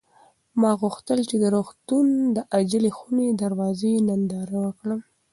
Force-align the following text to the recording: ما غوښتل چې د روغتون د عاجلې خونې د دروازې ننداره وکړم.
ما 0.61 0.71
غوښتل 0.81 1.19
چې 1.29 1.35
د 1.39 1.45
روغتون 1.55 2.07
د 2.35 2.37
عاجلې 2.53 2.91
خونې 2.97 3.27
د 3.33 3.37
دروازې 3.43 3.93
ننداره 4.07 4.57
وکړم. 4.65 4.99